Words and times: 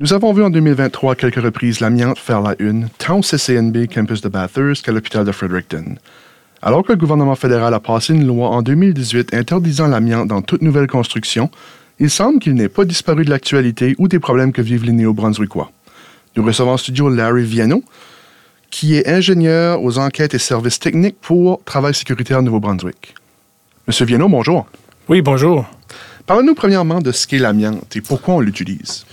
Nous 0.00 0.12
avons 0.12 0.32
vu 0.32 0.42
en 0.42 0.50
2023 0.50 1.12
à 1.12 1.14
quelques 1.14 1.40
reprises 1.40 1.78
l'amiante 1.78 2.18
faire 2.18 2.40
la 2.40 2.56
une, 2.58 2.88
tant 2.98 3.20
au 3.20 3.22
CCNB 3.22 3.86
campus 3.86 4.20
de 4.20 4.28
Bathurst 4.28 4.84
qu'à 4.84 4.90
l'hôpital 4.90 5.24
de 5.24 5.30
Fredericton. 5.30 5.94
Alors 6.60 6.82
que 6.82 6.90
le 6.90 6.98
gouvernement 6.98 7.36
fédéral 7.36 7.72
a 7.72 7.78
passé 7.78 8.12
une 8.12 8.26
loi 8.26 8.48
en 8.48 8.62
2018 8.62 9.32
interdisant 9.32 9.86
l'amiante 9.86 10.26
dans 10.26 10.42
toute 10.42 10.62
nouvelle 10.62 10.88
construction, 10.88 11.52
il 12.00 12.10
semble 12.10 12.40
qu'il 12.40 12.54
n'ait 12.54 12.68
pas 12.68 12.84
disparu 12.84 13.24
de 13.24 13.30
l'actualité 13.30 13.94
ou 13.98 14.08
des 14.08 14.18
problèmes 14.18 14.52
que 14.52 14.60
vivent 14.60 14.84
les 14.84 14.90
néo-brunswickois. 14.90 15.70
Nous 16.34 16.44
recevons 16.44 16.72
en 16.72 16.78
studio 16.78 17.08
Larry 17.08 17.44
Viano, 17.44 17.84
qui 18.70 18.96
est 18.96 19.06
ingénieur 19.06 19.84
aux 19.84 19.98
enquêtes 19.98 20.34
et 20.34 20.38
services 20.40 20.80
techniques 20.80 21.20
pour 21.20 21.62
Travail 21.62 21.94
sécuritaire 21.94 22.42
Nouveau-Brunswick. 22.42 23.14
Monsieur 23.86 24.06
Viano, 24.06 24.28
bonjour. 24.28 24.66
Oui, 25.08 25.22
bonjour. 25.22 25.64
Parlez-nous 26.26 26.54
premièrement 26.54 26.98
de 27.00 27.12
ce 27.12 27.24
qu'est 27.28 27.38
l'amiante 27.38 27.94
et 27.94 28.00
pourquoi 28.00 28.34
on 28.34 28.40
l'utilise. 28.40 29.04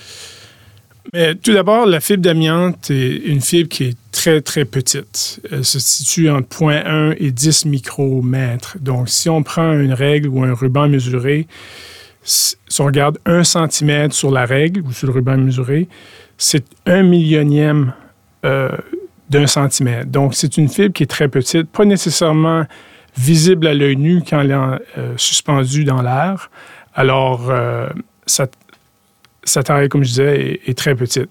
Tout 1.11 1.53
d'abord, 1.53 1.85
la 1.85 1.99
fibre 1.99 2.23
d'amiante 2.23 2.91
est 2.91 3.15
une 3.25 3.41
fibre 3.41 3.69
qui 3.69 3.85
est 3.85 3.97
très, 4.11 4.41
très 4.41 4.65
petite. 4.65 5.41
Elle 5.51 5.65
se 5.65 5.79
situe 5.79 6.29
entre 6.29 6.59
0.1 6.59 7.15
et 7.17 7.31
10 7.31 7.65
micromètres. 7.65 8.77
Donc, 8.79 9.09
si 9.09 9.29
on 9.29 9.41
prend 9.43 9.73
une 9.73 9.93
règle 9.93 10.27
ou 10.27 10.43
un 10.43 10.53
ruban 10.53 10.87
mesuré, 10.87 11.47
si 12.23 12.55
on 12.79 12.85
regarde 12.85 13.17
un 13.25 13.43
centimètre 13.43 14.13
sur 14.13 14.29
la 14.29 14.45
règle 14.45 14.81
ou 14.81 14.91
sur 14.91 15.07
le 15.07 15.13
ruban 15.13 15.37
mesuré, 15.37 15.87
c'est 16.37 16.65
un 16.85 17.03
millionième 17.03 17.93
euh, 18.45 18.69
d'un 19.29 19.47
centimètre. 19.47 20.09
Donc, 20.11 20.35
c'est 20.35 20.57
une 20.57 20.69
fibre 20.69 20.93
qui 20.93 21.03
est 21.03 21.07
très 21.07 21.27
petite, 21.27 21.69
pas 21.69 21.85
nécessairement 21.85 22.65
visible 23.17 23.67
à 23.67 23.73
l'œil 23.73 23.95
nu 23.95 24.21
quand 24.27 24.41
elle 24.41 24.51
est 24.51 24.97
euh, 24.97 25.13
suspendue 25.17 25.85
dans 25.85 26.01
l'air. 26.01 26.51
Alors, 26.93 27.49
euh, 27.49 27.89
sa 29.43 29.63
taille, 29.63 29.89
comme 29.89 30.03
je 30.03 30.09
disais, 30.09 30.59
est, 30.65 30.77
très 30.77 30.95
petite. 30.95 31.29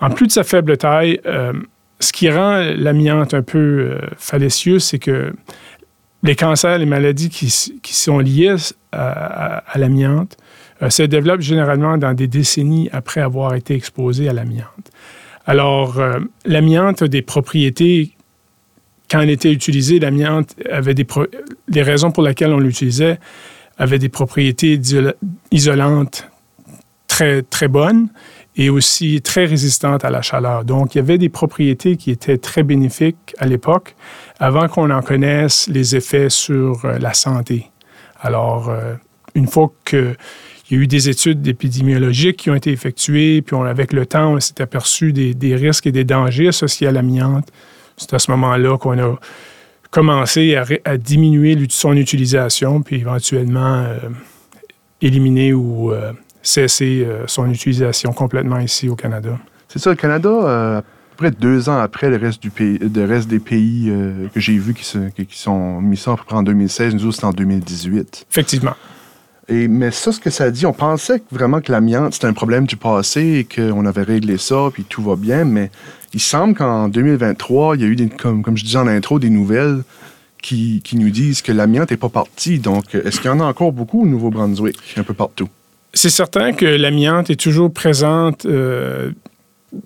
En 0.00 0.10
plus 0.10 0.26
de 0.26 0.32
sa 0.32 0.44
faible 0.44 0.76
taille, 0.76 1.20
euh, 1.26 1.52
ce 1.98 2.12
qui 2.12 2.30
rend 2.30 2.60
l'amiante 2.76 3.34
un 3.34 3.42
peu 3.42 3.58
euh, 3.58 3.98
fallacieux, 4.16 4.78
c'est 4.78 4.98
que 4.98 5.32
les 6.22 6.36
cancers, 6.36 6.78
les 6.78 6.86
maladies 6.86 7.30
qui, 7.30 7.48
sont 7.94 8.18
liées 8.18 8.56
à, 8.92 9.62
l'amiante 9.76 10.36
euh, 10.82 10.90
se 10.90 11.02
développent 11.02 11.40
généralement 11.40 11.96
dans 11.98 12.14
des 12.14 12.28
décennies 12.28 12.88
après 12.92 13.20
avoir 13.20 13.54
été 13.54 13.74
exposés 13.74 14.28
à 14.28 14.32
l'amiante. 14.32 14.90
Alors, 15.46 16.00
l'amiante 16.44 17.02
a 17.02 17.08
des 17.08 17.22
propriétés 17.22 18.12
quand 19.10 19.20
elle 19.20 19.30
était 19.30 19.50
utilisée, 19.50 19.98
l'amiante 19.98 20.54
avait 20.70 20.94
des 20.94 21.06
les 21.68 21.82
raisons 21.82 22.12
pour 22.12 22.22
lesquelles 22.22 22.52
on 22.52 22.60
l'utilisait 22.60 23.18
avaient 23.76 23.98
des 23.98 24.08
propriétés 24.08 24.80
isolantes 25.50 26.29
très, 27.50 27.68
bonne 27.68 28.08
et 28.56 28.70
aussi 28.70 29.20
très 29.22 29.44
résistante 29.44 30.04
à 30.04 30.10
la 30.10 30.22
chaleur. 30.22 30.64
Donc, 30.64 30.94
il 30.94 30.98
y 30.98 31.00
avait 31.00 31.18
des 31.18 31.28
propriétés 31.28 31.96
qui 31.96 32.10
étaient 32.10 32.38
très 32.38 32.62
bénéfiques 32.62 33.34
à 33.38 33.46
l'époque, 33.46 33.94
avant 34.38 34.68
qu'on 34.68 34.90
en 34.90 35.02
connaisse 35.02 35.68
les 35.68 35.96
effets 35.96 36.30
sur 36.30 36.84
euh, 36.84 36.98
la 36.98 37.14
santé. 37.14 37.70
Alors, 38.20 38.68
euh, 38.68 38.94
une 39.34 39.46
fois 39.46 39.72
qu'il 39.84 40.16
y 40.70 40.74
a 40.74 40.78
eu 40.78 40.86
des 40.86 41.08
études 41.08 41.46
épidémiologiques 41.46 42.38
qui 42.38 42.50
ont 42.50 42.54
été 42.54 42.72
effectuées, 42.72 43.42
puis 43.42 43.56
avec 43.56 43.92
le 43.92 44.06
temps, 44.06 44.34
on 44.34 44.40
s'est 44.40 44.60
aperçu 44.60 45.12
des, 45.12 45.54
risques 45.54 45.86
et 45.86 45.92
des 45.92 46.04
dangers 46.04 46.48
associés 46.48 46.88
à 46.88 46.92
l'amiante. 46.92 47.48
C'est 47.96 48.14
à 48.14 48.18
ce 48.18 48.30
moment-là 48.32 48.78
qu'on 48.78 48.98
a 48.98 49.16
commencé 49.90 50.56
à, 50.56 50.64
à, 50.84 50.96
diminuer 50.96 51.56
son 51.68 51.96
utilisation, 51.96 52.82
puis 52.82 52.96
éventuellement 52.96 53.84
euh, 53.84 53.98
éliminer 55.00 55.52
ou 55.52 55.92
cesser 56.42 57.04
euh, 57.06 57.24
son 57.26 57.50
utilisation 57.50 58.12
complètement 58.12 58.58
ici 58.58 58.88
au 58.88 58.96
Canada. 58.96 59.38
C'est 59.68 59.78
ça, 59.78 59.90
le 59.90 59.96
Canada, 59.96 60.28
euh, 60.28 60.78
à 60.78 60.82
peu 60.82 61.16
près 61.16 61.30
deux 61.30 61.68
ans 61.68 61.78
après 61.78 62.10
le 62.10 62.16
reste, 62.16 62.42
du 62.42 62.50
pays, 62.50 62.78
le 62.78 63.04
reste 63.04 63.28
des 63.28 63.38
pays 63.38 63.88
euh, 63.88 64.26
que 64.34 64.40
j'ai 64.40 64.58
vus 64.58 64.74
qui, 64.74 64.84
qui, 65.26 65.38
sont 65.38 65.80
mis 65.80 65.96
ça 65.96 66.12
à 66.12 66.16
peu 66.16 66.24
près 66.24 66.36
en 66.36 66.42
2016, 66.42 66.94
nous 66.94 67.06
autres, 67.06 67.18
c'est 67.20 67.26
en 67.26 67.32
2018. 67.32 68.26
Effectivement. 68.30 68.74
Et, 69.48 69.68
mais 69.68 69.90
ça, 69.90 70.12
ce 70.12 70.20
que 70.20 70.30
ça 70.30 70.50
dit, 70.50 70.64
on 70.64 70.72
pensait 70.72 71.22
vraiment 71.30 71.60
que 71.60 71.72
l'amiante, 71.72 72.14
c'était 72.14 72.28
un 72.28 72.32
problème 72.32 72.66
du 72.66 72.76
passé 72.76 73.20
et 73.20 73.44
qu'on 73.44 73.84
avait 73.84 74.02
réglé 74.02 74.38
ça, 74.38 74.70
puis 74.72 74.84
tout 74.84 75.02
va 75.02 75.16
bien, 75.16 75.44
mais 75.44 75.70
il 76.14 76.20
semble 76.20 76.54
qu'en 76.54 76.88
2023, 76.88 77.76
il 77.76 77.82
y 77.82 77.84
a 77.84 77.88
eu, 77.88 77.96
des, 77.96 78.08
comme, 78.08 78.42
comme 78.42 78.56
je 78.56 78.64
disais 78.64 78.78
en 78.78 78.86
intro, 78.86 79.18
des 79.18 79.30
nouvelles 79.30 79.82
qui, 80.40 80.80
qui 80.82 80.96
nous 80.96 81.10
disent 81.10 81.42
que 81.42 81.52
l'amiante 81.52 81.90
n'est 81.90 81.96
pas 81.96 82.08
partie. 82.08 82.58
Donc, 82.58 82.94
est-ce 82.94 83.20
qu'il 83.20 83.30
y 83.30 83.34
en 83.34 83.40
a 83.40 83.44
encore 83.44 83.72
beaucoup 83.72 84.02
au 84.02 84.06
Nouveau-Brunswick, 84.06 84.76
un 84.96 85.02
peu 85.02 85.14
partout? 85.14 85.48
C'est 85.92 86.10
certain 86.10 86.52
que 86.52 86.66
l'amiante 86.66 87.30
est 87.30 87.40
toujours 87.40 87.72
présente 87.72 88.46
euh, 88.46 89.10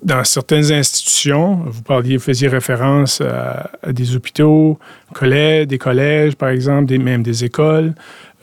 dans 0.03 0.25
certaines 0.25 0.72
institutions. 0.72 1.62
Vous 1.66 1.82
parliez, 1.82 2.16
vous 2.16 2.22
faisiez 2.22 2.48
référence 2.48 3.20
à, 3.20 3.70
des 3.91 4.15
hôpitaux, 4.15 4.78
collèges, 5.12 5.66
des 5.66 5.78
collèges, 5.78 6.37
par 6.37 6.50
exemple, 6.50 6.87
des, 6.87 6.98
même 6.98 7.22
des 7.22 7.44
écoles, 7.44 7.94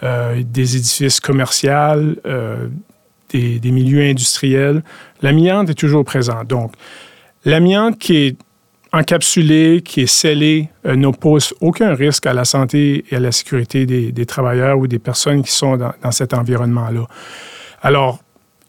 euh, 0.03 0.41
des 0.43 0.77
édifices 0.77 1.19
commerciaux, 1.19 1.71
euh, 2.25 2.67
des, 3.29 3.59
des, 3.59 3.71
milieux 3.71 4.01
industriels. 4.01 4.83
L'amiante 5.21 5.69
est 5.69 5.75
toujours 5.75 6.03
présente. 6.03 6.47
Donc, 6.47 6.73
l'amiante 7.45 7.97
qui 7.99 8.15
est 8.17 8.37
encapsulé, 8.93 9.81
qui 9.83 10.01
est 10.01 10.07
scellé, 10.07 10.69
euh, 10.85 10.95
n'oppose 10.95 11.53
aucun 11.61 11.93
risque 11.93 12.25
à 12.25 12.33
la 12.33 12.45
santé 12.45 13.05
et 13.09 13.15
à 13.15 13.19
la 13.19 13.31
sécurité 13.31 13.85
des, 13.85 14.25
travailleurs 14.25 14.77
ou 14.77 14.87
des 14.87 14.99
personnes 14.99 15.43
qui 15.43 15.51
sont 15.51 15.77
dans, 15.77 16.11
cet 16.11 16.33
environnement-là. 16.33 17.07
Alors, 17.81 18.19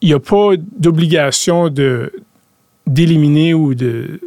il 0.01 0.09
n'y 0.09 0.15
a 0.15 0.21
pas 0.21 0.51
d'obligation 0.79 1.69
d'éliminer 2.87 3.55
ou 3.55 3.75
de, 3.75 4.21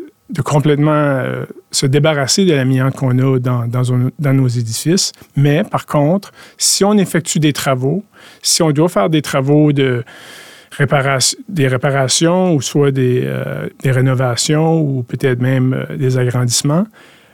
complètement 0.44 0.92
euh, 0.92 1.46
se 1.72 1.86
débarrasser 1.86 2.46
de 2.46 2.54
l'amiante 2.54 2.96
qu'on 2.96 3.18
a 3.20 3.40
dans, 3.40 4.34
nos 4.34 4.48
édifices. 4.48 5.12
Mais 5.36 5.64
par 5.64 5.86
contre, 5.86 6.32
si 6.58 6.84
on 6.84 6.98
effectue 6.98 7.40
des 7.40 7.54
travaux, 7.54 8.04
si 8.42 8.64
on 8.64 8.72
doit 8.72 8.90
faire 8.90 9.10
des 9.10 9.22
travaux 9.22 9.72
de 9.72 10.04
des 11.48 11.68
réparations 11.68 12.54
ou 12.54 12.62
soit 12.62 12.92
des, 12.92 13.24
euh, 13.26 13.68
des 13.82 13.92
rénovations 13.92 14.80
ou 14.80 15.04
peut-être 15.04 15.42
même 15.42 15.74
euh, 15.74 15.98
des 15.98 16.18
agrandissements. 16.18 16.86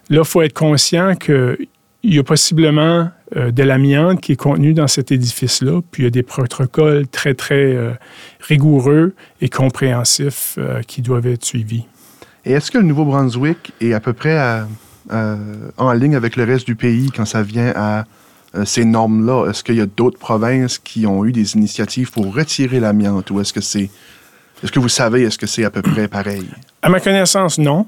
Là, 0.09 0.21
il 0.21 0.25
faut 0.25 0.41
être 0.41 0.53
conscient 0.53 1.15
qu'il 1.15 1.67
y 2.03 2.19
a 2.19 2.23
possiblement 2.23 3.09
euh, 3.35 3.51
de 3.51 3.63
l'amiante 3.63 4.21
qui 4.21 4.33
est 4.33 4.37
contenu 4.37 4.73
dans 4.73 4.87
cet 4.87 5.11
édifice-là, 5.11 5.81
puis 5.91 6.03
il 6.03 6.05
y 6.05 6.07
a 6.07 6.11
des 6.11 6.23
protocoles 6.23 7.07
très, 7.07 7.33
très 7.33 7.97
rigoureux 8.41 9.13
et 9.39 9.49
compréhensifs 9.49 10.57
qui 10.87 11.01
doivent 11.01 11.27
être 11.27 11.45
suivis. 11.45 11.85
Et 12.45 12.53
est-ce 12.53 12.71
que 12.71 12.77
le 12.77 12.83
Nouveau-Brunswick 12.85 13.73
est 13.79 13.93
à 13.93 13.99
peu 13.99 14.13
près 14.13 14.37
en 15.09 15.93
ligne 15.93 16.15
avec 16.15 16.35
le 16.35 16.43
reste 16.43 16.65
du 16.65 16.75
pays 16.75 17.11
quand 17.15 17.25
ça 17.25 17.43
vient 17.43 17.71
à 17.75 18.05
ces 18.65 18.85
normes-là? 18.85 19.49
Est-ce 19.49 19.63
qu'il 19.63 19.75
y 19.75 19.81
a 19.81 19.85
d'autres 19.85 20.19
provinces 20.19 20.77
qui 20.77 21.05
ont 21.05 21.25
eu 21.25 21.31
des 21.31 21.55
initiatives 21.55 22.11
pour 22.11 22.33
retirer 22.33 22.79
l'amiante 22.79 23.31
ou 23.31 23.39
est-ce 23.39 23.53
que 23.53 23.61
c'est. 23.61 23.89
Est-ce 24.63 24.71
que 24.71 24.79
vous 24.79 24.89
savez, 24.89 25.23
est-ce 25.23 25.37
que 25.37 25.47
c'est 25.47 25.63
à 25.63 25.71
peu 25.71 25.81
près 25.81 26.07
pareil? 26.07 26.45
À 26.81 26.89
ma 26.89 26.99
connaissance, 26.99 27.57
non. 27.57 27.87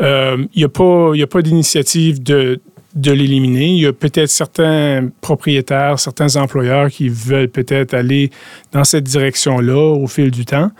Euh, 0.00 0.44
il 0.54 0.58
n'y 0.58 0.64
a 0.64 0.68
pas, 0.68 1.12
pas 1.30 1.42
d'initiative 1.42 2.22
de, 2.22 2.60
l'éliminer. 2.94 3.68
Il 3.68 3.82
y 3.82 3.86
a 3.86 3.92
peut-être 3.92 4.30
certains 4.30 5.10
propriétaires, 5.20 5.98
certains 5.98 6.36
employeurs 6.36 6.88
qui 6.88 7.08
veulent 7.08 7.48
peut-être 7.48 7.94
aller 7.94 8.30
dans 8.72 8.84
cette 8.84 9.04
direction-là 9.04 9.94
au 9.94 10.06
fil 10.06 10.30
du 10.30 10.44
temps, 10.44 10.70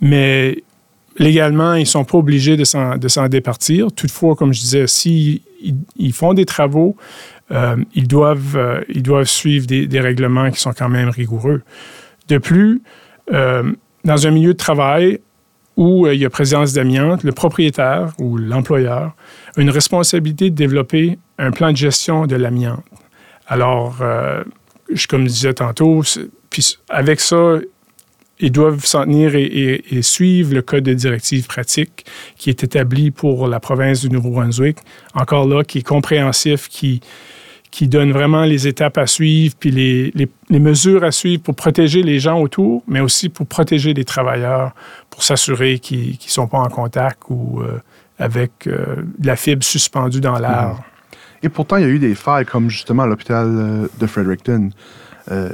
mais 0.00 0.62
légalement, 1.18 1.74
ils 1.74 1.80
ne 1.80 1.84
sont 1.84 2.04
pas 2.04 2.18
obligés 2.18 2.56
de 2.56 2.64
s'en 2.64 3.28
départir. 3.28 3.92
Toutefois, 3.92 4.34
comme 4.34 4.52
je 4.54 4.60
disais, 4.60 4.86
s'ils 4.86 5.40
ils 5.96 6.12
font 6.12 6.34
des 6.34 6.44
travaux 6.44 6.96
euh, 7.52 7.76
ils, 7.94 8.08
doivent, 8.08 8.56
euh, 8.56 8.80
ils 8.88 9.02
doivent 9.02 9.28
suivre 9.28 9.66
des, 9.66 10.00
règlements 10.00 10.50
qui 10.50 10.60
sont 10.60 10.72
quand 10.72 10.88
même 10.88 11.08
rigoureux. 11.08 11.62
De 12.28 12.38
plus, 12.38 12.82
euh, 13.32 13.72
dans 14.04 14.26
un 14.26 14.30
milieu 14.30 14.52
de 14.52 14.58
travail 14.58 15.20
où 15.76 16.06
il 16.08 16.18
y 16.18 16.24
a 16.24 16.30
présence 16.30 16.72
d'amiante, 16.72 17.22
le 17.22 17.32
propriétaire 17.32 18.12
ou 18.18 18.38
l'employeur 18.38 19.14
a 19.56 19.60
une 19.60 19.70
responsabilité 19.70 20.50
de 20.50 20.54
développer 20.54 21.18
un 21.38 21.50
plan 21.50 21.70
de 21.70 21.76
gestion 21.76 22.26
de 22.26 22.34
l'amiante. 22.34 22.82
Alors, 23.46 23.98
comme 25.10 25.24
je 25.24 25.28
disais 25.28 25.52
tantôt, 25.52 26.02
puis 26.48 26.78
avec 26.88 27.20
ça, 27.20 27.58
ils 28.38 28.52
doivent 28.52 28.84
s'en 28.84 29.04
tenir 29.04 29.34
et, 29.34 29.82
suivre 30.00 30.54
le 30.54 30.62
code 30.62 30.84
de 30.84 30.94
directive 30.94 31.46
pratique 31.46 32.06
qui 32.38 32.48
est 32.48 32.64
établi 32.64 33.10
pour 33.10 33.46
la 33.46 33.60
province 33.60 34.00
du 34.00 34.08
Nouveau-Brunswick. 34.08 34.78
Encore 35.14 35.46
là, 35.46 35.62
qui 35.62 35.78
est 35.78 35.86
compréhensif, 35.86 36.68
qui, 36.68 37.02
qui 37.70 37.88
donne 37.88 38.12
vraiment 38.12 38.44
les 38.44 38.66
étapes 38.66 38.98
à 38.98 39.06
suivre, 39.06 39.54
puis 39.58 39.70
les, 39.70 40.12
les, 40.14 40.58
mesures 40.58 41.04
à 41.04 41.10
suivre 41.10 41.42
pour 41.42 41.54
protéger 41.54 42.02
les 42.02 42.18
gens 42.18 42.40
autour, 42.40 42.82
mais 42.86 43.00
aussi 43.00 43.28
pour 43.28 43.46
protéger 43.46 43.94
les 43.94 44.04
travailleurs, 44.04 44.72
pour 45.10 45.22
s'assurer 45.22 45.78
qu'ils 45.78 46.12
ne 46.12 46.30
sont 46.30 46.46
pas 46.46 46.58
en 46.58 46.68
contact 46.68 47.22
ou 47.28 47.60
euh, 47.60 47.78
avec 48.18 48.66
euh, 48.66 48.96
la 49.22 49.36
fibre 49.36 49.64
suspendue 49.64 50.20
dans 50.20 50.38
l'air. 50.38 50.68
Mhm. 50.68 50.80
Et 51.42 51.48
pourtant, 51.48 51.76
il 51.76 51.82
y 51.82 51.86
a 51.86 51.88
eu 51.88 51.98
des 51.98 52.14
failles, 52.14 52.46
comme 52.46 52.70
justement 52.70 53.02
à 53.02 53.06
l'hôpital 53.06 53.46
euh, 53.46 53.88
de 53.98 54.06
Fredericton. 54.06 54.70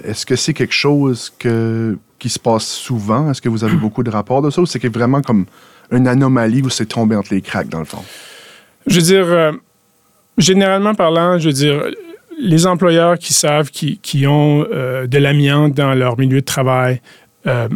Est-ce 0.04 0.26
que 0.26 0.36
c'est 0.36 0.52
quelque 0.52 0.74
chose 0.74 1.32
que, 1.38 1.96
qui 2.18 2.28
se 2.28 2.38
passe 2.38 2.66
souvent? 2.66 3.30
Est-ce 3.30 3.40
que 3.40 3.48
vous 3.48 3.64
avez 3.64 3.76
beaucoup 3.76 4.02
de 4.02 4.10
rapports 4.10 4.42
de 4.42 4.50
ça 4.50 4.60
ou 4.60 4.66
c'est 4.66 4.86
vraiment 4.86 5.22
comme 5.22 5.46
une 5.90 6.06
anomalie 6.06 6.60
où 6.60 6.68
c'est 6.68 6.84
tombé 6.84 7.16
entre 7.16 7.32
les 7.32 7.40
cracks, 7.40 7.70
dans 7.70 7.78
le 7.78 7.86
fond? 7.86 8.04
Je 8.86 8.96
veux 8.96 9.02
dire, 9.02 9.54
généralement 10.38 10.94
parlant, 10.94 11.38
je 11.38 11.48
veux 11.48 11.52
dire, 11.52 11.82
les 12.40 12.66
employeurs 12.66 13.18
qui 13.18 13.32
savent 13.32 13.70
qu'ils 13.70 14.26
ont 14.28 14.66
euh, 14.72 15.06
de 15.06 15.18
l'amiante 15.18 15.74
dans 15.74 15.94
leur 15.94 16.18
milieu 16.18 16.40
de 16.40 16.46
travail 16.46 17.00
euh, 17.46 17.68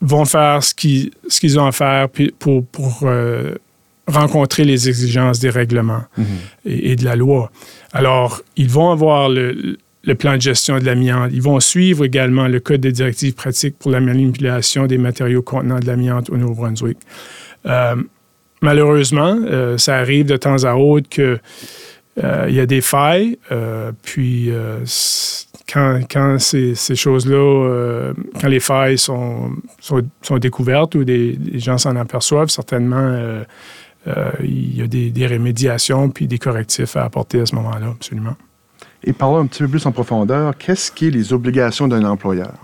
vont 0.00 0.24
faire 0.24 0.62
ce 0.62 0.74
qu'ils 0.74 1.10
ce 1.28 1.58
ont 1.58 1.66
à 1.66 1.72
faire 1.72 2.08
pour, 2.38 2.66
pour 2.66 3.08
rencontrer 4.06 4.64
les 4.64 4.88
exigences 4.88 5.38
des 5.38 5.48
règlements 5.48 6.02
et, 6.66 6.92
et, 6.92 6.96
de 6.96 7.04
la 7.04 7.16
loi. 7.16 7.50
Alors, 7.92 8.42
ils 8.56 8.68
vont 8.68 8.90
avoir 8.90 9.30
le, 9.30 9.78
le 10.04 10.14
plan 10.14 10.36
de 10.36 10.40
gestion 10.40 10.78
de 10.78 10.84
l'amiante. 10.84 11.30
Ils 11.32 11.42
vont 11.42 11.60
suivre 11.60 12.04
également 12.04 12.46
le 12.48 12.60
code 12.60 12.80
des 12.80 12.92
directives 12.92 13.34
pratiques 13.34 13.78
pour 13.78 13.90
la 13.90 14.00
manipulation 14.00 14.86
des 14.86 14.98
matériaux 14.98 15.42
contenant 15.42 15.78
de 15.78 15.86
l'amiante 15.86 16.30
au 16.30 16.36
Nouveau-Brunswick. 16.36 16.98
Euh, 18.64 18.66
malheureusement, 18.66 19.38
euh, 19.44 19.78
ça 19.78 19.96
arrive 19.96 20.26
de 20.26 20.36
temps 20.36 20.64
à 20.64 20.74
autre 20.74 21.08
qu'il 21.08 21.40
euh, 22.22 22.50
y 22.50 22.60
a 22.60 22.66
des 22.66 22.80
failles, 22.80 23.38
puis 24.02 24.50
quand, 25.72 26.00
quand, 26.10 26.38
ces, 26.38 26.74
ces 26.74 26.94
choses-là, 26.94 28.12
quand 28.40 28.48
les 28.48 28.60
failles 28.60 28.98
sont, 28.98 29.50
sont, 29.80 30.38
découvertes 30.38 30.94
ou 30.94 31.04
des, 31.04 31.38
gens 31.54 31.78
s'en 31.78 31.96
aperçoivent, 31.96 32.48
certainement, 32.48 33.18
il 34.42 34.76
y 34.76 34.82
a 34.82 34.86
des, 34.86 35.10
des 35.10 35.26
rémédiations 35.26 36.10
puis 36.10 36.26
des 36.26 36.38
correctifs 36.38 36.96
à 36.96 37.04
apporter 37.04 37.40
à 37.40 37.46
ce 37.46 37.54
moment-là, 37.56 37.88
absolument. 37.96 38.36
Et 39.06 39.12
parlons 39.12 39.38
un 39.38 39.46
petit 39.46 39.62
peu 39.62 39.68
plus 39.68 39.84
en 39.86 39.92
profondeur, 39.92 40.56
qu'est-ce 40.56 40.90
qui 40.90 41.08
est 41.08 41.10
les 41.10 41.32
obligations 41.32 41.88
d'un 41.88 42.04
employeur? 42.04 42.54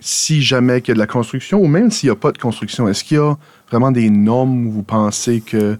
Si 0.00 0.42
jamais 0.42 0.78
il 0.78 0.88
y 0.88 0.90
a 0.90 0.94
de 0.94 0.98
la 0.98 1.06
construction, 1.06 1.60
ou 1.60 1.66
même 1.66 1.90
s'il 1.90 2.08
n'y 2.08 2.12
a 2.12 2.16
pas 2.16 2.32
de 2.32 2.38
construction, 2.38 2.88
est-ce 2.88 3.04
qu'il 3.04 3.16
y 3.16 3.20
a 3.20 3.34
vraiment 3.70 3.90
des 3.90 4.10
normes 4.10 4.66
où 4.66 4.70
vous 4.70 4.82
pensez 4.82 5.40
que, 5.40 5.78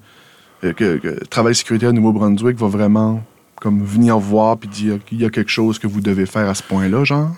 euh, 0.64 0.72
que, 0.72 1.24
Travail 1.26 1.54
Sécurité 1.54 1.86
à 1.86 1.92
Nouveau-Brunswick 1.92 2.56
va 2.56 2.66
vraiment 2.66 3.22
comme 3.56 3.82
venir 3.82 4.18
voir 4.18 4.56
puis 4.58 4.68
dire 4.68 5.04
qu'il 5.04 5.20
y 5.20 5.24
a 5.24 5.30
quelque 5.30 5.50
chose 5.50 5.78
que 5.78 5.86
vous 5.86 6.00
devez 6.00 6.26
faire 6.26 6.48
à 6.48 6.54
ce 6.54 6.62
point-là, 6.62 7.04
genre? 7.04 7.30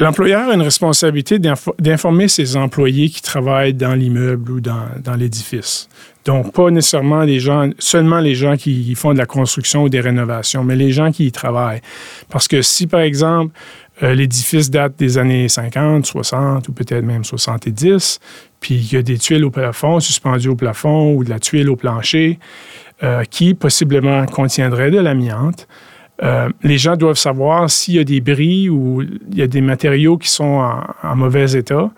L'employeur 0.00 0.48
a 0.48 0.54
une 0.54 0.62
responsabilité 0.62 1.38
d'informer 1.38 2.26
ses 2.28 2.56
employés 2.56 3.10
qui 3.10 3.20
travaillent 3.20 3.74
dans 3.74 3.94
l'immeuble 3.94 4.50
ou 4.50 4.60
dans, 4.62 4.86
dans 5.04 5.14
l'édifice. 5.14 5.90
Donc, 6.24 6.54
pas 6.54 6.70
nécessairement 6.70 7.22
les 7.22 7.38
gens, 7.38 7.68
seulement 7.78 8.20
les 8.20 8.34
gens 8.34 8.56
qui 8.56 8.94
font 8.94 9.12
de 9.12 9.18
la 9.18 9.26
construction 9.26 9.82
ou 9.82 9.88
des 9.90 10.00
rénovations, 10.00 10.64
mais 10.64 10.74
les 10.74 10.90
gens 10.90 11.12
qui 11.12 11.26
y 11.26 11.32
travaillent. 11.32 11.82
Parce 12.30 12.48
que 12.48 12.62
si, 12.62 12.86
par 12.86 13.00
exemple, 13.00 13.54
euh, 14.02 14.14
l'édifice 14.14 14.70
date 14.70 14.98
des 14.98 15.18
années 15.18 15.48
50, 15.48 16.06
60 16.06 16.68
ou 16.68 16.72
peut-être 16.72 17.04
même 17.04 17.24
70, 17.24 18.18
puis 18.60 18.74
il 18.74 18.92
y 18.92 18.96
a 18.96 19.02
des 19.02 19.18
tuiles 19.18 19.44
au 19.44 19.50
plafond, 19.50 20.00
suspendues 20.00 20.48
au 20.48 20.56
plafond 20.56 21.14
ou 21.14 21.24
de 21.24 21.30
la 21.30 21.38
tuile 21.38 21.68
au 21.68 21.76
plancher, 21.76 22.38
euh, 23.02 23.24
qui 23.24 23.54
possiblement 23.54 24.26
contiendraient 24.26 24.90
de 24.90 24.98
l'amiante, 24.98 25.66
euh, 26.22 26.50
les 26.62 26.76
gens 26.76 26.96
doivent 26.96 27.16
savoir 27.16 27.70
s'il 27.70 27.94
y 27.94 27.98
a 27.98 28.04
des 28.04 28.20
bris 28.20 28.68
ou 28.68 29.02
il 29.02 29.38
y 29.38 29.42
a 29.42 29.46
des 29.46 29.62
matériaux 29.62 30.18
qui 30.18 30.28
sont 30.28 30.62
en, 31.02 31.16
mauvais 31.16 31.52
état, 31.52 31.90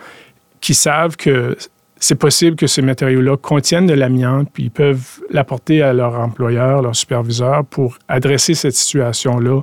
qui 0.61 0.75
savent 0.75 1.17
que 1.17 1.57
c'est 1.99 2.15
possible 2.17 2.57
que 2.57 2.67
ces 2.67 2.83
matériaux-là 2.83 3.37
contiennent 3.37 3.87
de 3.87 3.95
l'amiante, 3.95 4.49
puis 4.53 4.65
ils 4.65 4.71
peuvent 4.71 5.21
l'apporter 5.31 5.83
à 5.83 5.93
leur 5.93 6.19
employeur, 6.19 6.83
leur 6.83 6.95
superviseur, 6.95 7.65
pour 7.65 7.99
adresser 8.09 8.55
cette 8.55 8.75
situation-là 8.75 9.63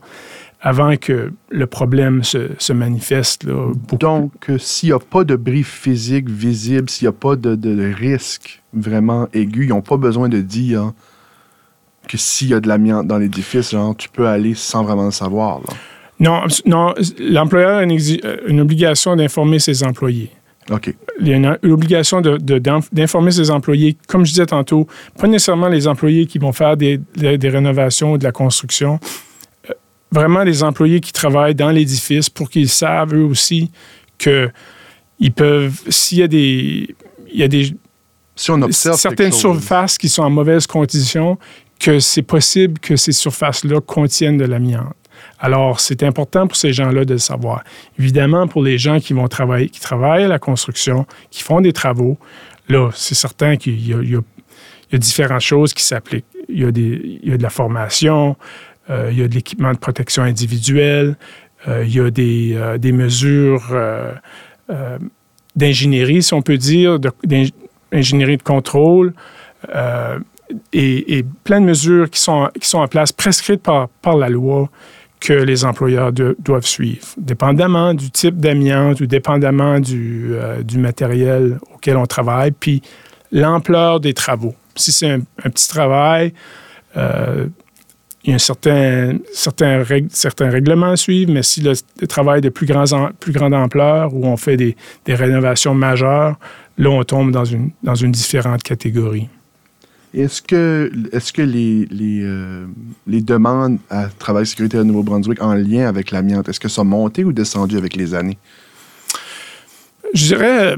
avant 0.62 0.98
que 0.98 1.32
le 1.50 1.68
problème 1.68 2.24
se, 2.24 2.74
manifeste. 2.74 3.46
Donc, 3.46 4.32
euh, 4.50 4.58
s'il 4.58 4.90
n'y 4.90 4.94
a 4.94 5.00
pas 5.00 5.24
de 5.24 5.36
bris 5.36 5.64
physique 5.64 6.30
visible, 6.30 6.90
s'il 6.90 7.06
n'y 7.06 7.10
a 7.10 7.18
pas 7.18 7.36
de, 7.36 7.56
de, 7.56 7.94
risque 7.94 8.62
vraiment 8.74 9.28
aigu, 9.34 9.66
ils 9.66 9.70
n'ont 9.70 9.82
pas 9.82 9.98
besoin 9.98 10.28
de 10.28 10.42
dire 10.42 10.92
que 12.08 12.18
s'il 12.18 12.50
y 12.50 12.54
a 12.54 12.60
de 12.60 12.68
l'amiante 12.68 13.08
dans 13.08 13.18
l'édifice, 13.18 13.74
tu 13.98 14.10
peux 14.10 14.28
aller 14.28 14.54
sans 14.56 14.84
vraiment 14.84 15.06
le 15.06 15.12
savoir. 15.12 15.62
Non, 16.20 16.42
non 16.66 16.94
l'employeur 17.20 17.78
a 17.78 17.84
une, 17.84 18.60
obligation 18.60 19.16
d'informer 19.16 19.60
ses 19.60 19.84
employés. 19.84 20.32
OK. 20.70 20.94
Il 21.22 21.28
y 21.28 21.34
a 21.34 21.38
une, 21.38 21.58
obligation 21.72 22.22
d'informer 22.22 23.32
ses 23.32 23.50
employés, 23.52 23.96
comme 24.08 24.26
je 24.26 24.32
disais 24.32 24.46
tantôt, 24.46 24.88
pas 25.18 25.28
nécessairement 25.28 25.70
les 25.70 25.88
employés 25.88 26.26
qui 26.26 26.38
vont 26.38 26.52
faire 26.52 26.76
des, 26.76 27.00
des, 27.16 27.50
rénovations 27.50 28.14
ou 28.14 28.18
de 28.18 28.24
la 28.24 28.32
construction, 28.32 28.96
euh, 28.96 29.29
vraiment 30.12 30.44
les 30.44 30.64
employés 30.64 31.00
qui 31.00 31.12
travaillent 31.12 31.56
dans 31.56 31.72
l'édifice 31.72 32.30
pour 32.30 32.50
qu'ils 32.50 32.70
savent 32.70 33.14
eux 33.14 33.24
aussi 33.24 33.72
que 34.18 34.50
ils 35.20 35.32
peuvent, 35.32 35.82
s'il 35.90 36.20
y 36.20 36.24
a 36.24 36.28
des, 36.28 36.96
il 37.32 37.40
y 37.40 37.44
a 37.44 37.48
des 37.48 37.76
si 38.36 38.52
on 38.52 38.62
observe 38.62 38.98
certaines 38.98 39.34
surfaces 39.34 39.98
qui 39.98 40.08
sont 40.08 40.24
en 40.24 40.30
mauvaise 40.30 40.66
condition, 40.66 41.38
que 41.78 42.00
c'est 42.00 42.22
possible 42.22 42.80
que 42.80 42.96
ces 42.96 43.12
surfaces-là 43.12 43.82
contiennent 43.82 44.38
de 44.38 44.46
l'amiante. 44.46 44.96
Alors, 45.40 45.82
c'est 45.82 46.04
important 46.04 46.48
pour 46.48 46.56
ces 46.56 46.72
gens-là 46.72 47.04
de 47.04 47.14
le 47.14 47.20
savoir. 47.20 47.64
Évidemment, 47.98 48.48
pour 48.48 48.64
les 48.64 48.78
gens 48.78 49.00
qui 49.00 49.12
vont 49.12 49.28
travailler, 49.28 49.68
qui 49.68 49.82
travaillent 49.82 50.24
à 50.24 50.30
la 50.30 50.40
construction, 50.40 51.06
qui 51.32 51.44
font 51.44 51.60
des 51.60 51.74
travaux, 51.74 52.18
là, 52.70 52.90
c'est 52.94 53.16
certain 53.16 53.58
qu'il 53.58 53.86
y, 53.86 53.94
a 53.94 54.98
différentes 54.98 55.42
choses 55.42 55.74
qui 55.74 55.84
s'appliquent. 55.84 56.26
Il, 56.48 56.60
y 56.60 56.66
a 56.66 56.72
de 57.38 57.44
la 57.44 57.50
formation, 57.50 58.38
il 58.90 59.20
y 59.20 59.24
a 59.24 59.28
de 59.28 59.36
l'équipement 59.36 59.72
de 59.72 59.78
protection 59.78 60.24
individuelle, 60.24 61.16
euh, 61.68 61.84
il 61.86 61.94
y 61.94 62.00
a 62.00 62.10
des, 62.10 62.54
euh, 62.56 62.78
des 62.78 62.92
mesures 62.92 63.74
d'ingénierie, 65.56 66.24
si 66.24 66.34
on 66.34 66.42
peut 66.42 66.58
dire, 66.58 67.00
d'ingénierie 67.92 68.38
de 68.38 68.44
contrôle 68.44 69.14
et, 70.74 71.26
plein 71.44 71.62
de 71.62 71.66
mesures 71.66 72.10
qui 72.10 72.20
sont, 72.20 72.50
qui 72.60 72.68
sont 72.68 72.80
en 72.80 72.88
place, 72.88 73.12
prescrites 73.12 73.62
par, 73.62 73.90
par 74.02 74.18
la 74.18 74.30
loi, 74.30 74.70
que 75.20 75.34
les 75.34 75.66
employeurs 75.66 76.14
doivent 76.14 76.66
suivre, 76.66 77.06
dépendamment 77.18 77.94
du 77.94 78.10
type 78.10 78.38
d'amiante 78.38 79.02
ou 79.02 79.06
dépendamment 79.06 79.80
du, 79.80 80.30
euh, 80.32 80.64
du, 80.64 80.78
matériel 80.78 81.60
auquel 81.76 81.98
on 81.98 82.06
travaille, 82.06 82.52
puis 82.52 82.82
l'ampleur 83.32 84.00
des 84.00 84.14
travaux. 84.14 84.56
Si 84.76 84.94
c'est 84.94 85.12
un, 85.12 85.50
petit 85.50 85.68
travail, 85.68 86.34
euh, 86.96 87.48
il 88.24 88.30
y 88.30 88.34
a 88.34 88.36
un 88.36 88.40
certain, 88.40 89.18
certains, 89.34 89.84
certains 90.10 90.50
règlements 90.50 90.92
à 90.92 90.98
suivre, 90.98 91.32
mais 91.32 91.44
si 91.44 91.62
le, 91.62 91.74
travail 92.08 92.42
de 92.42 92.50
plus, 92.50 92.66
grand, 92.66 92.86
plus 93.20 93.32
grande 93.32 93.54
ampleur, 93.54 94.14
où 94.14 94.26
on 94.26 94.36
fait 94.36 94.58
des, 94.58 94.76
des 95.06 95.16
rénovations 95.16 95.74
majeures, 95.74 96.38
là, 96.78 96.90
on 96.90 97.04
tombe 97.04 97.32
dans 97.32 97.46
une, 97.46 97.72
dans 97.82 97.96
une 97.96 98.12
différente 98.12 98.62
catégorie. 98.62 99.30
Est-ce 100.14 100.42
que, 100.42 100.92
est 101.14 101.32
que 101.32 101.42
les, 101.44 101.86
les, 101.92 102.22
euh, 102.24 102.66
les, 103.06 103.22
demandes 103.22 103.78
à 103.90 104.08
travail 104.08 104.46
sécurité 104.46 104.80
à 104.80 104.84
Nouveau-Brunswick 104.84 105.42
en 105.42 105.54
lien 105.54 105.88
avec 105.88 106.12
l'amiante, 106.12 106.50
est-ce 106.50 106.60
que 106.60 106.68
ça 106.68 106.82
a 106.82 106.84
monté 106.84 107.24
ou 107.24 107.32
descendu 107.32 107.78
avec 107.78 107.96
les 107.96 108.16
années? 108.16 108.40
Je 110.16 110.26
dirais, 110.26 110.76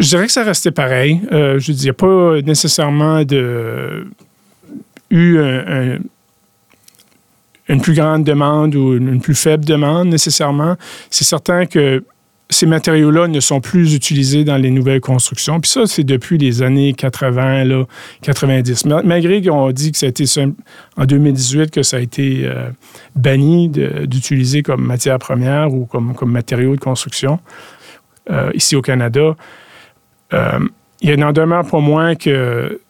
je 0.00 0.08
dirais 0.08 0.26
que 0.26 0.32
ça 0.32 0.42
restait 0.42 0.72
pareil. 0.72 1.20
Euh, 1.30 1.60
je 1.60 1.70
ne 1.70 1.76
dis 1.76 1.92
pas 1.92 2.42
nécessairement 2.42 3.22
de, 3.24 4.08
eu 5.10 5.38
une 7.68 7.80
plus 7.80 7.94
grande 7.94 8.24
demande 8.24 8.74
ou 8.74 8.94
une 8.94 9.20
plus 9.20 9.34
faible 9.34 9.64
demande 9.64 10.08
nécessairement. 10.08 10.76
C'est 11.10 11.24
certain 11.24 11.66
que 11.66 12.02
ces 12.48 12.66
matériaux-là 12.66 13.26
ne 13.26 13.40
sont 13.40 13.60
plus 13.60 13.94
utilisés 13.94 14.44
dans 14.44 14.56
les 14.56 14.70
nouvelles 14.70 15.00
constructions. 15.00 15.60
Puis 15.60 15.70
ça, 15.70 15.86
c'est 15.86 16.04
depuis 16.04 16.38
les 16.38 16.62
années 16.62 16.92
80, 16.92 17.64
là, 17.64 17.84
90. 18.22 18.86
Malgré 19.04 19.42
qu'on 19.42 19.72
dit 19.72 19.90
que 19.90 19.98
ça 19.98 20.06
a 20.06 20.08
été 20.08 20.24
en 20.96 21.04
2018 21.04 21.70
que 21.70 21.82
ça 21.82 21.96
a 21.96 22.00
été 22.00 22.42
euh, 22.44 22.70
banni 23.16 23.68
d'utiliser 23.68 24.62
comme 24.62 24.84
matière 24.84 25.18
première 25.18 25.72
ou 25.74 25.86
comme, 25.86 26.14
comme 26.14 26.30
matériau 26.30 26.76
de 26.76 26.80
construction 26.80 27.40
euh, 28.30 28.50
ici 28.54 28.76
au 28.76 28.82
Canada, 28.82 29.36
euh, 30.32 30.60
il 31.00 31.14
n'en 31.16 31.32
demeure 31.32 31.66
pas 31.66 31.80
moins 31.80 32.14
que 32.14 32.80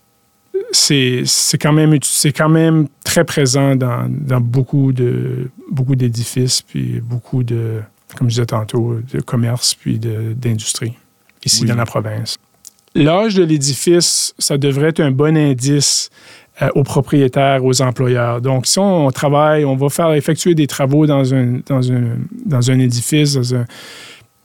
c'est 0.73 1.25
quand, 1.61 1.73
même, 1.73 1.99
quand 2.37 2.49
même 2.49 2.89
très 3.05 3.25
présent 3.25 3.77
dans, 3.77 4.07
dans 4.09 4.41
beaucoup 4.41 4.93
d'édifices 4.93 6.63
beaucoup 6.63 6.73
puis 6.73 7.01
beaucoup 7.01 7.43
de 7.43 7.81
comme 8.15 8.29
je 8.29 8.35
disais 8.35 8.47
tantôt, 8.47 8.99
de 9.13 9.21
commerce 9.21 9.75
puis 9.75 9.99
d'industrie, 9.99 10.95
ici 11.45 11.65
dans 11.65 11.75
la 11.75 11.87
province. 11.87 12.37
L'âge 12.95 13.35
de 13.35 13.45
l'édifice, 13.45 14.35
ça 14.39 14.57
devrait 14.57 14.89
être 14.89 15.01
un 15.01 15.11
bon 15.11 15.37
indice 15.37 16.09
euh, 16.63 16.69
aux 16.75 16.83
propriétaires, 16.83 17.63
aux 17.63 17.83
employeurs. 17.83 18.41
Donc, 18.41 18.67
si 18.67 18.79
on, 18.79 19.11
travaille, 19.11 19.67
on 19.67 19.77
va 19.77 19.91
faire 19.91 20.13
effectuer 20.15 20.55
des 20.55 20.67
travaux 20.67 21.07
dans 21.07 21.35
un, 21.35 21.61
dans 21.67 21.93
un, 21.93 22.17
dans 22.47 22.71
un 22.71 22.79
édifice 22.79 23.39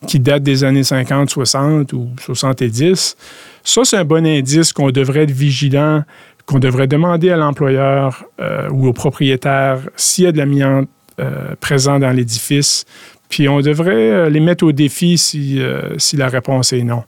qui 0.07 0.19
date 0.19 0.43
des 0.43 0.63
années 0.63 0.83
50, 0.83 1.29
60 1.29 1.93
ou 1.93 2.09
70, 2.19 3.15
ça, 3.63 3.81
c'est 3.85 3.97
un 3.97 4.05
bon 4.05 4.25
indice 4.25 4.73
qu'on 4.73 4.89
devrait 4.89 5.23
être 5.23 5.31
vigilant, 5.31 6.03
qu'on 6.45 6.59
devrait 6.59 6.87
demander 6.87 7.29
à 7.29 7.37
l'employeur 7.37 8.25
euh, 8.39 8.67
ou 8.69 8.87
au 8.87 8.93
propriétaire 8.93 9.79
s'il 9.95 10.25
y 10.25 10.27
a 10.27 10.31
de 10.31 10.37
l'amiante 10.37 10.89
euh, 11.19 11.55
présent 11.59 11.99
dans 11.99 12.11
l'édifice 12.11 12.85
Puis 13.31 13.49
on 13.49 13.61
devrait 13.61 14.29
les 14.29 14.39
mettre 14.41 14.65
au 14.65 14.73
défi 14.73 15.17
si, 15.17 15.59
si 15.97 16.17
la 16.17 16.27
réponse 16.27 16.73
est 16.73 16.83
non. 16.83 17.03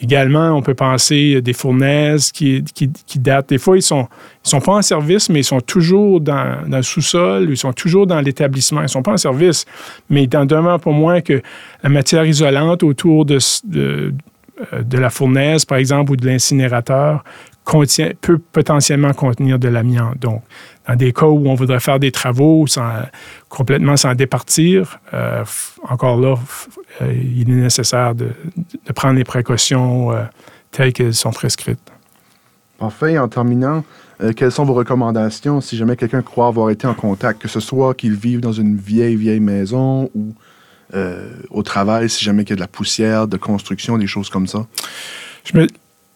Également, 0.00 0.50
on 0.52 0.62
peut 0.62 0.74
penser 0.74 1.42
des 1.42 1.52
fournaises 1.52 2.30
qui, 2.30 2.62
qui, 2.62 3.18
datent. 3.18 3.48
Des 3.48 3.58
fois, 3.58 3.76
ils 3.76 3.78
ne 3.78 3.82
sont, 3.82 4.08
ils 4.44 4.48
sont 4.48 4.60
pas 4.60 4.74
en 4.74 4.82
service, 4.82 5.28
mais 5.28 5.40
ils 5.40 5.44
sont 5.44 5.60
toujours 5.60 6.20
dans, 6.20 6.68
dans 6.68 6.76
le 6.76 6.82
sous-sol, 6.82 7.48
ils 7.50 7.56
sont 7.56 7.72
toujours 7.72 8.06
dans 8.06 8.20
l'établissement. 8.20 8.80
Ils 8.80 8.84
ne 8.84 8.88
sont 8.88 9.02
pas 9.02 9.12
en 9.12 9.16
service, 9.16 9.64
mais 10.08 10.24
il 10.24 10.36
en 10.36 10.44
demeure 10.44 10.78
pour 10.78 10.92
moins 10.92 11.20
que 11.20 11.42
la 11.82 11.88
matière 11.88 12.24
isolante 12.24 12.84
autour 12.84 13.24
de, 13.24 13.38
de, 13.64 14.14
de 14.80 14.98
la 14.98 15.10
fournaise, 15.10 15.64
par 15.64 15.78
exemple, 15.78 16.12
ou 16.12 16.16
de 16.16 16.26
l'incinérateur, 16.26 17.24
contient, 17.66 18.12
peut 18.20 18.38
potentiellement 18.38 19.12
contenir 19.12 19.58
de 19.58 19.68
l'amiante. 19.68 20.18
Donc, 20.20 20.42
dans 20.88 20.94
des 20.94 21.12
cas 21.12 21.26
où 21.26 21.48
on 21.48 21.54
voudrait 21.54 21.80
faire 21.80 21.98
des 21.98 22.12
travaux 22.12 22.66
sans, 22.68 22.88
complètement 23.48 23.96
sans 23.96 24.14
départir, 24.14 25.00
euh, 25.12 25.44
encore 25.88 26.16
là, 26.18 26.36
euh, 27.02 27.12
il 27.12 27.50
est 27.50 27.54
nécessaire 27.54 28.14
de, 28.14 28.30
prendre 28.94 29.16
les 29.16 29.24
précautions 29.24 30.12
euh, 30.12 30.22
telles 30.70 30.92
qu'elles 30.92 31.12
sont 31.12 31.32
prescrites. 31.32 31.80
Enfin, 32.78 33.18
en 33.18 33.28
terminant, 33.28 33.84
quelles 34.36 34.52
sont 34.52 34.64
vos 34.64 34.74
recommandations 34.74 35.60
si 35.60 35.76
jamais 35.76 35.96
quelqu'un 35.96 36.22
croit 36.22 36.46
avoir 36.46 36.70
été 36.70 36.86
en 36.86 36.94
contact, 36.94 37.42
que 37.42 37.48
ce 37.48 37.58
soit 37.58 37.94
qu'il 37.94 38.14
vive 38.14 38.40
dans 38.40 38.52
une 38.52 38.76
vieille, 38.76 39.16
vieille 39.16 39.40
maison 39.40 40.10
ou 40.14 40.34
au 41.50 41.62
travail, 41.62 42.08
si 42.08 42.24
jamais 42.24 42.42
il 42.42 42.50
y 42.50 42.52
a 42.52 42.56
de 42.56 42.60
la 42.60 42.68
poussière, 42.68 43.26
de 43.26 43.36
construction, 43.36 43.98
des 43.98 44.06
choses 44.06 44.30
comme 44.30 44.46
ça? 44.46 44.66
Je 45.44 45.58
me, 45.58 45.66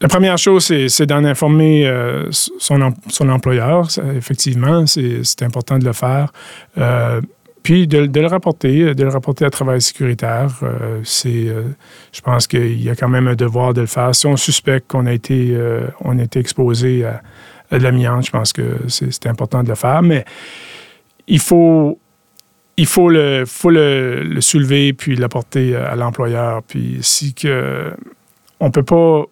la 0.00 0.08
première 0.08 0.38
chose, 0.38 0.72
c'est 0.88 1.06
d'en 1.06 1.24
informer 1.24 1.86
euh, 1.86 2.30
son, 2.30 2.80
employeur. 3.28 3.88
effectivement, 4.16 4.86
c'est 4.86 5.42
important 5.42 5.78
de 5.78 5.84
le 5.84 5.92
faire. 5.92 6.32
Euh, 6.78 7.20
puis 7.62 7.86
de, 7.86 7.98
le 7.98 8.26
rapporter, 8.26 8.94
de 8.94 9.02
le 9.04 9.10
rapporter 9.10 9.44
à 9.44 9.50
travail 9.50 9.82
sécuritaire. 9.82 10.48
Euh, 10.62 11.00
c'est, 11.04 11.48
je 12.12 12.20
pense 12.22 12.46
qu'il 12.46 12.82
y 12.82 12.88
a 12.88 12.96
quand 12.96 13.10
même 13.10 13.28
un 13.28 13.34
devoir 13.34 13.74
de 13.74 13.82
le 13.82 13.86
faire. 13.86 14.14
Si 14.14 14.26
on 14.26 14.38
suspecte 14.38 14.90
qu'on 14.90 15.04
a 15.04 15.12
été, 15.12 15.54
on 16.00 16.18
a 16.18 16.22
été 16.22 16.40
exposé 16.40 17.04
à, 17.04 17.20
de 17.76 17.82
l'amiante, 17.82 18.24
je 18.24 18.30
pense 18.30 18.54
que 18.54 18.78
c'est 18.88 19.26
important 19.26 19.62
de 19.62 19.68
le 19.68 19.74
faire. 19.74 20.00
Mais 20.00 20.24
il 21.28 21.40
faut, 21.40 21.98
il 22.78 22.86
faut 22.86 23.10
le, 23.10 23.44
faut 23.46 23.70
le, 23.70 24.22
le 24.22 24.40
soulever 24.40 24.94
puis 24.94 25.14
l'apporter 25.14 25.76
à 25.76 25.94
l'employeur. 25.94 26.62
Puis 26.62 27.00
si 27.02 27.34
que 27.34 27.92
on 28.60 28.70
peut 28.70 28.82
pas 28.82 29.26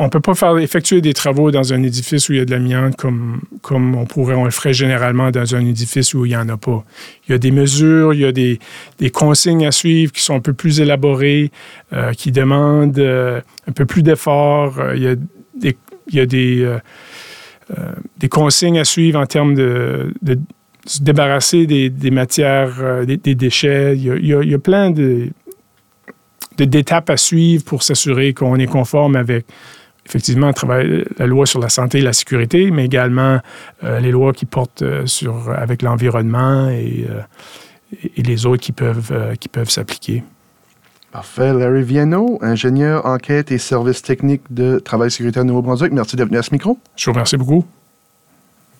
on 0.00 0.04
ne 0.04 0.10
peut 0.10 0.20
pas 0.20 0.34
faire 0.34 0.56
effectuer 0.58 1.00
des 1.00 1.12
travaux 1.12 1.50
dans 1.50 1.72
un 1.72 1.82
édifice 1.82 2.28
où 2.28 2.32
il 2.32 2.38
y 2.38 2.40
a 2.40 2.44
de 2.44 2.52
l'amiante 2.52 2.94
comme, 2.96 3.40
comme 3.62 3.96
on 3.96 4.06
pourrait, 4.06 4.36
on 4.36 4.44
le 4.44 4.52
ferait 4.52 4.72
généralement 4.72 5.32
dans 5.32 5.56
un 5.56 5.66
édifice 5.66 6.14
où 6.14 6.24
il 6.24 6.28
n'y 6.28 6.36
en 6.36 6.48
a 6.48 6.56
pas. 6.56 6.84
Il 7.26 7.32
y 7.32 7.34
a 7.34 7.38
des 7.38 7.50
mesures, 7.50 8.14
il 8.14 8.20
y 8.20 8.24
a 8.24 8.30
des, 8.30 8.60
consignes 9.12 9.66
à 9.66 9.72
suivre 9.72 10.12
qui 10.12 10.22
sont 10.22 10.36
un 10.36 10.40
peu 10.40 10.52
plus 10.52 10.80
élaborées, 10.80 11.50
euh, 11.92 12.12
qui 12.12 12.30
demandent 12.30 12.98
euh, 12.98 13.40
un 13.66 13.72
peu 13.72 13.86
plus 13.86 14.04
d'efforts. 14.04 14.78
Euh, 14.78 14.96
il 14.96 15.02
y 16.12 16.20
a 16.20 16.26
des, 16.26 16.78
consignes 18.30 18.78
à 18.78 18.84
suivre 18.84 19.18
en 19.18 19.26
termes 19.26 19.56
de, 19.56 20.12
se 20.86 21.02
débarrasser 21.02 21.66
des, 21.66 22.10
matières, 22.12 23.04
des, 23.04 23.34
déchets. 23.34 23.96
Il 23.96 24.04
y, 24.04 24.10
a, 24.12 24.42
il 24.42 24.48
y 24.48 24.54
a, 24.54 24.58
plein 24.60 24.92
de 24.92 25.30
d'étapes 26.56 27.10
à 27.10 27.16
suivre 27.16 27.62
pour 27.64 27.84
s'assurer 27.84 28.34
qu'on 28.34 28.56
est 28.56 28.66
conforme 28.66 29.14
avec 29.14 29.46
effectivement 30.08 30.50
la 31.18 31.26
loi 31.26 31.46
sur 31.46 31.60
la 31.60 31.68
santé 31.68 31.98
et 31.98 32.02
la 32.02 32.12
sécurité, 32.12 32.70
mais 32.70 32.86
également 32.86 33.40
euh, 33.84 34.00
les 34.00 34.10
lois 34.10 34.32
qui 34.32 34.46
portent 34.46 34.82
euh, 34.82 35.06
sur, 35.06 35.50
avec 35.50 35.82
l'environnement 35.82 36.68
et, 36.70 37.06
euh, 37.08 37.20
et, 38.16 38.22
les 38.22 38.46
autres 38.46 38.62
qui 38.62 38.72
peuvent, 38.72 39.36
qui 39.38 39.48
peuvent 39.48 39.70
s'appliquer. 39.70 40.24
Parfait. 41.12 41.54
Larry 41.54 41.82
Viano, 41.82 42.38
ingénieur 42.42 43.06
enquête 43.06 43.50
et 43.50 43.58
service 43.58 44.02
technique 44.02 44.42
de 44.50 44.78
travail 44.78 45.10
sécuritaire 45.10 45.44
Nouveau-Brunswick. 45.44 45.92
Merci 45.92 46.16
d'être 46.16 46.28
venu 46.28 46.38
à 46.38 46.42
ce 46.42 46.52
micro. 46.52 46.78
Je 46.96 47.06
vous 47.06 47.12
remercie 47.12 47.36
beaucoup. 47.36 47.64